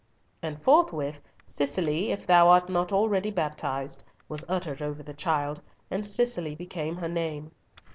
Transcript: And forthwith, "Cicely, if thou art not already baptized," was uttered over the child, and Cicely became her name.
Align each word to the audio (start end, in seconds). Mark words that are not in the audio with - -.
And 0.41 0.59
forthwith, 0.63 1.19
"Cicely, 1.45 2.11
if 2.11 2.25
thou 2.25 2.49
art 2.49 2.69
not 2.71 2.91
already 2.91 3.29
baptized," 3.29 4.03
was 4.27 4.43
uttered 4.49 4.81
over 4.81 5.03
the 5.03 5.13
child, 5.13 5.61
and 5.91 6.07
Cicely 6.07 6.55
became 6.55 6.95
her 6.95 7.07
name. 7.07 7.51